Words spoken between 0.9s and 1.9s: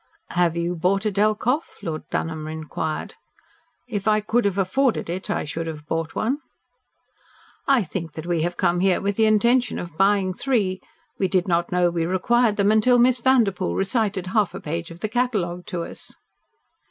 a Delkoff?"